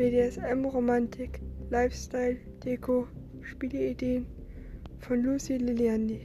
BDSM, 0.00 0.64
Romantik, 0.64 1.42
Lifestyle, 1.68 2.38
Deko, 2.64 3.06
Spieleideen 3.42 4.24
von 5.00 5.22
Lucy 5.22 5.58
Liliandi. 5.58 6.22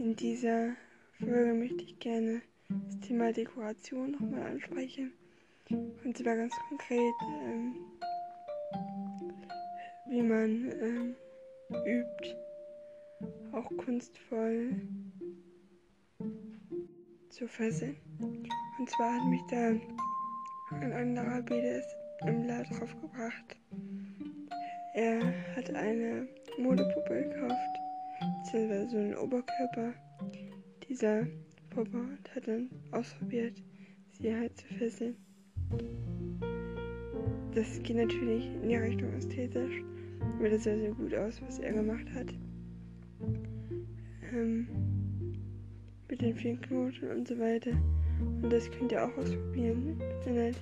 In 0.00 0.16
dieser 0.16 0.74
Folge 1.20 1.54
möchte 1.54 1.84
ich 1.84 2.00
gerne 2.00 2.42
das 2.68 2.98
Thema 2.98 3.32
Dekoration 3.32 4.10
nochmal 4.10 4.42
ansprechen. 4.42 5.12
Und 5.68 6.18
zwar 6.18 6.34
ganz 6.34 6.52
konkret, 6.68 7.14
ähm, 7.44 7.76
wie 10.08 10.20
man 10.20 10.72
ähm, 10.82 11.14
übt, 11.86 12.49
auch 13.52 13.70
kunstvoll 13.76 14.76
zu 17.28 17.48
fesseln. 17.48 17.96
Und 18.78 18.90
zwar 18.90 19.14
hat 19.14 19.28
mich 19.28 19.42
da 19.50 19.72
ein 20.76 20.92
anderer 20.92 21.42
BDSMler 21.42 22.64
drauf 22.64 22.94
gebracht. 23.00 23.56
Er 24.94 25.20
hat 25.56 25.70
eine 25.70 26.28
Modepuppe 26.58 27.28
gekauft, 27.28 27.78
beziehungsweise 28.42 28.90
so 28.90 28.96
einen 28.96 29.14
Oberkörper 29.16 29.94
dieser 30.88 31.26
Puppe 31.70 31.98
und 31.98 32.34
hat 32.34 32.48
dann 32.48 32.68
ausprobiert, 32.90 33.62
sie 34.12 34.34
halt 34.34 34.56
zu 34.58 34.66
fesseln. 34.74 35.16
Das 37.54 37.82
geht 37.82 37.96
natürlich 37.96 38.46
in 38.46 38.68
die 38.68 38.76
Richtung 38.76 39.12
ästhetisch, 39.14 39.82
aber 40.38 40.50
das 40.50 40.64
sah 40.64 40.76
sehr 40.76 40.92
gut 40.92 41.14
aus, 41.14 41.40
was 41.42 41.58
er 41.58 41.72
gemacht 41.72 42.06
hat. 42.14 42.32
Ähm, 44.32 44.68
mit 46.08 46.20
den 46.20 46.34
vielen 46.36 46.60
Knoten 46.60 47.10
und 47.10 47.28
so 47.28 47.38
weiter. 47.38 47.70
Und 48.42 48.50
das 48.52 48.70
könnt 48.70 48.92
ihr 48.92 49.04
auch 49.04 49.16
ausprobieren. 49.16 49.96
Im 49.98 50.10
Internet 50.18 50.56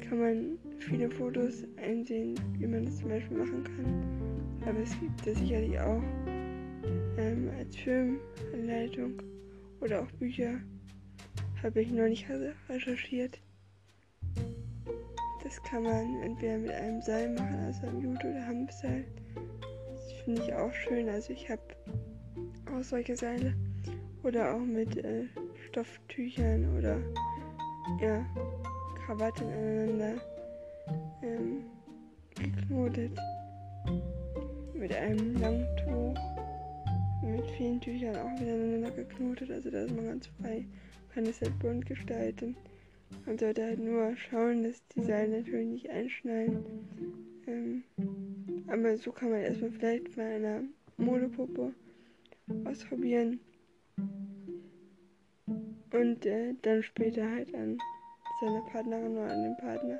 kann 0.00 0.18
man 0.18 0.58
viele 0.78 1.10
Fotos 1.10 1.64
einsehen, 1.76 2.38
wie 2.58 2.66
man 2.66 2.84
das 2.84 2.98
zum 2.98 3.08
Beispiel 3.08 3.38
machen 3.38 3.64
kann. 3.64 4.68
Aber 4.68 4.78
es 4.80 4.98
gibt 5.00 5.26
das 5.26 5.38
sicherlich 5.38 5.78
auch 5.78 6.02
ähm, 7.18 7.50
als 7.58 7.76
Filmanleitung 7.76 9.22
oder 9.80 10.02
auch 10.02 10.10
Bücher. 10.12 10.60
Habe 11.62 11.82
ich 11.82 11.90
noch 11.90 12.06
nicht 12.06 12.26
recherchiert. 12.68 13.40
Das 15.42 15.62
kann 15.62 15.84
man 15.84 16.22
entweder 16.22 16.58
mit 16.58 16.70
einem 16.70 17.00
Seil 17.02 17.32
machen, 17.34 17.56
also 17.64 17.86
einem 17.86 18.00
Jute- 18.00 18.28
oder 18.28 18.46
Hanfseil. 18.46 19.04
Das 19.92 20.12
finde 20.24 20.42
ich 20.42 20.52
auch 20.52 20.72
schön. 20.72 21.08
Also 21.08 21.32
ich 21.32 21.48
habe 21.48 21.62
auch 22.70 22.82
solche 22.82 23.16
Seile. 23.16 23.54
Oder 24.22 24.54
auch 24.54 24.60
mit 24.60 24.96
äh, 24.96 25.26
Stofftüchern 25.68 26.76
oder 26.76 26.98
ja, 28.00 28.24
Krawatten 29.04 29.46
aneinander 29.46 30.20
ähm, 31.22 31.64
geknotet. 32.34 33.12
Mit 34.74 34.92
einem 34.92 35.40
Langtuch, 35.40 36.18
mit 37.22 37.46
vielen 37.56 37.80
Tüchern 37.80 38.16
auch 38.16 38.40
miteinander 38.40 38.90
geknotet. 38.90 39.50
Also 39.50 39.70
da 39.70 39.82
ist 39.82 39.94
man 39.94 40.06
ganz 40.06 40.26
frei. 40.40 40.64
Kann 41.14 41.24
es 41.26 41.40
halt 41.40 41.58
bunt 41.60 41.86
gestalten. 41.86 42.56
Man 43.24 43.38
sollte 43.38 43.64
halt 43.64 43.78
nur 43.78 44.16
schauen, 44.16 44.64
dass 44.64 44.82
die 44.88 45.02
Seile 45.02 45.38
natürlich 45.38 45.68
nicht 45.68 45.90
einschneiden. 45.90 46.64
Ähm, 47.46 47.84
aber 48.66 48.96
so 48.96 49.12
kann 49.12 49.30
man 49.30 49.40
erstmal 49.40 49.70
vielleicht 49.70 50.16
bei 50.16 50.36
einer 50.36 50.62
Modepuppe 50.96 51.72
ausprobieren. 52.64 53.40
Und 55.92 56.26
äh, 56.26 56.54
dann 56.62 56.82
später 56.82 57.30
halt 57.30 57.54
an 57.54 57.78
seine 58.40 58.62
Partnerin 58.70 59.16
oder 59.16 59.32
an 59.32 59.42
den 59.42 59.56
Partner. 59.56 59.98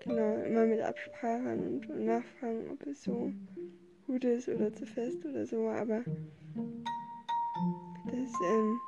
Genau, 0.00 0.34
immer 0.44 0.66
mit 0.66 0.80
Absprachen 0.80 1.82
und, 1.88 2.04
nachfragen, 2.04 2.70
ob 2.70 2.86
es 2.86 3.02
so 3.02 3.32
gut 4.06 4.24
ist 4.24 4.48
oder 4.48 4.72
zu 4.72 4.86
fest 4.86 5.24
oder 5.24 5.46
so, 5.46 5.68
aber 5.68 6.02
das 8.06 8.30
ähm, 8.42 8.80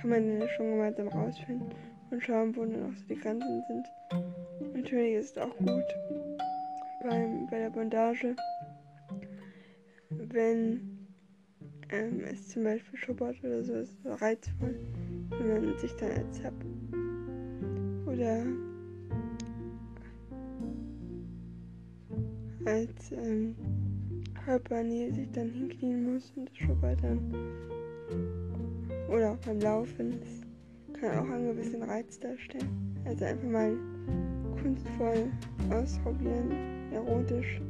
kann 0.00 0.10
man 0.10 0.38
dann 0.40 0.48
schon 0.48 0.70
gemeinsam 0.72 1.08
rausfinden 1.08 1.70
und 2.10 2.22
schauen, 2.22 2.56
wo 2.56 2.64
dann 2.64 2.90
auch 2.90 2.96
so 2.96 3.04
die 3.08 3.14
Grenzen 3.14 3.62
sind. 3.68 3.92
Natürlich 4.74 5.14
ist 5.14 5.36
es 5.36 5.42
auch 5.42 5.56
gut 5.58 5.96
beim, 7.00 7.46
bei 7.46 7.58
der 7.58 7.70
Bondage, 7.70 8.34
wenn 10.30 10.98
ähm, 11.90 12.20
es 12.30 12.48
zum 12.48 12.64
Beispiel 12.64 12.98
schubbert 12.98 13.42
oder 13.42 13.62
so, 13.62 13.74
ist 13.74 14.02
so 14.02 14.12
reizvoll, 14.14 14.78
wenn 15.30 15.48
man 15.48 15.78
sich 15.78 15.92
dann 15.96 16.10
erzappt. 16.10 16.66
Oder 18.06 18.44
als 22.64 23.12
ähm, 23.12 23.54
Körpernähe 24.44 25.12
sich 25.12 25.30
dann 25.32 25.50
hinknien 25.50 26.12
muss 26.12 26.32
und 26.36 26.48
das 26.50 26.56
schubbert 26.58 27.02
dann. 27.02 27.34
Oder 29.08 29.32
auch 29.32 29.38
beim 29.38 29.60
Laufen. 29.60 30.20
Das 30.20 31.00
kann 31.00 31.18
auch 31.18 31.30
einen 31.30 31.54
gewissen 31.54 31.82
Reiz 31.82 32.18
darstellen. 32.18 32.96
Also 33.04 33.24
einfach 33.24 33.48
mal 33.48 33.76
kunstvoll 34.60 35.30
ausprobieren, 35.70 36.50
erotisch. 36.92 37.60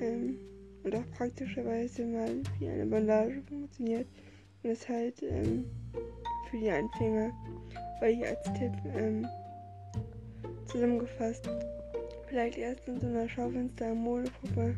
Ähm, 0.00 0.36
und 0.84 0.96
auch 0.96 1.10
praktischerweise 1.16 2.04
mal, 2.04 2.42
wie 2.58 2.68
eine 2.68 2.86
Bandage 2.86 3.42
funktioniert. 3.48 4.06
Und 4.62 4.70
das 4.70 4.88
halt 4.88 5.22
ähm, 5.22 5.64
für 6.50 6.58
die 6.58 6.70
Anfänger, 6.70 7.30
weil 8.00 8.14
ich 8.14 8.26
als 8.26 8.42
Tipp 8.54 8.72
ähm, 8.96 9.26
zusammengefasst, 10.66 11.48
vielleicht 12.28 12.58
erst 12.58 12.86
in 12.88 13.00
so 13.00 13.06
einer 13.06 13.28
Schaufenster-Modepuppe, 13.28 14.76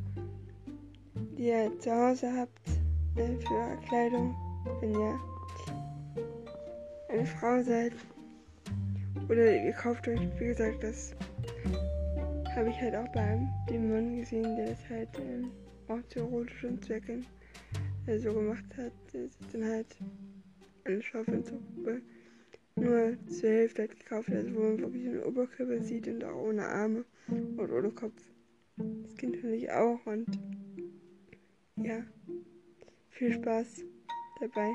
die 1.36 1.48
ihr 1.48 1.70
zu 1.80 1.90
Hause 1.90 2.32
habt, 2.36 2.68
äh, 3.16 3.36
für 3.46 3.54
eure 3.54 3.78
Kleidung, 3.88 4.34
wenn 4.80 4.92
ihr 4.92 5.18
eine 7.08 7.26
Frau 7.26 7.62
seid. 7.62 7.92
Oder 9.28 9.64
ihr 9.64 9.72
kauft 9.72 10.06
euch, 10.08 10.20
wie 10.38 10.46
gesagt, 10.46 10.82
das 10.82 11.14
habe 12.54 12.68
ich 12.68 12.80
halt 12.80 12.94
auch 12.94 13.08
bei 13.12 13.40
dem 13.70 13.90
Mann 13.90 14.16
gesehen, 14.16 14.56
der 14.56 14.70
das 14.70 14.78
halt 14.90 15.08
ähm, 15.18 15.50
auch 15.88 16.02
zu 16.08 16.20
erotischen 16.20 16.80
Zwecken 16.82 17.26
äh, 18.06 18.18
so 18.18 18.32
gemacht 18.32 18.64
hat. 18.76 18.92
Sich 19.10 19.30
dann 19.52 19.64
halt 19.64 19.96
eine 20.84 21.02
Schaufensterpuppe 21.02 22.02
nur 22.76 23.16
zur 23.28 23.50
Hälfte 23.50 23.84
hat 23.84 23.98
gekauft, 23.98 24.30
also 24.30 24.54
wo 24.54 24.60
man 24.60 24.78
wirklich 24.78 25.04
den 25.04 25.22
Oberkörper 25.22 25.80
sieht 25.80 26.08
und 26.08 26.24
auch 26.24 26.34
ohne 26.34 26.66
Arme 26.66 27.04
und 27.28 27.70
ohne 27.70 27.90
Kopf. 27.90 28.20
Das 28.76 29.16
geht 29.16 29.30
natürlich 29.30 29.70
auch 29.70 30.04
und 30.06 30.26
ja, 31.76 32.02
viel 33.10 33.32
Spaß 33.32 33.84
dabei. 34.40 34.74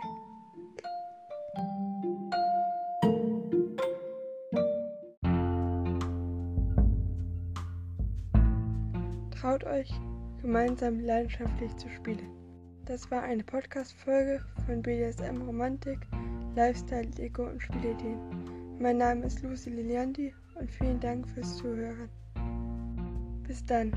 Traut 9.31 9.63
euch, 9.63 9.89
gemeinsam 10.41 10.99
leidenschaftlich 10.99 11.75
zu 11.77 11.89
spielen. 11.89 12.29
Das 12.85 13.09
war 13.11 13.21
eine 13.23 13.43
Podcast-Folge 13.43 14.43
von 14.65 14.81
BDSM 14.81 15.41
Romantik, 15.41 15.99
Lifestyle, 16.55 17.07
Deko 17.07 17.43
und 17.43 17.61
Spielideen. 17.61 18.17
Mein 18.79 18.97
Name 18.97 19.25
ist 19.25 19.43
Lucy 19.43 19.69
Liliandi 19.69 20.33
und 20.55 20.71
vielen 20.71 20.99
Dank 20.99 21.27
fürs 21.29 21.57
Zuhören. 21.57 22.09
Bis 23.47 23.63
dann. 23.65 23.91